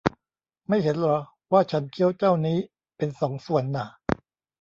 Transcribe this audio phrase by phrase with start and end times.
[0.67, 1.17] ไม่เห็นหรอ
[1.51, 2.57] ว่าฉันเคี้ยวเจ้านี้
[2.97, 3.87] เป็นสองส่วนน่ะ